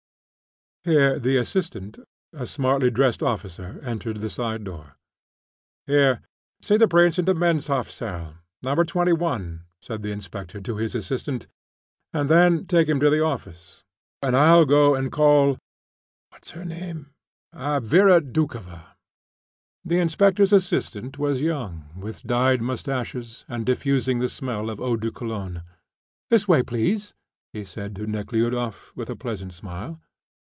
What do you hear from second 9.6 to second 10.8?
said the inspector to